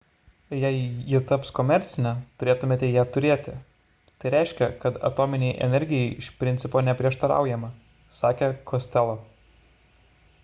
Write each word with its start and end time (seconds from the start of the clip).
jei 0.59 0.77
ji 1.09 1.19
taps 1.31 1.51
komercinė 1.57 2.13
turėtume 2.43 2.77
ją 2.93 3.03
turėti 3.17 3.53
tai 4.23 4.31
reiškia 4.35 4.69
kad 4.85 4.97
atominei 5.09 5.51
energijai 5.67 6.07
iš 6.23 6.29
principo 6.39 6.83
neprieštaraujama– 6.89 7.69
sakė 8.21 8.49
costello 8.73 9.15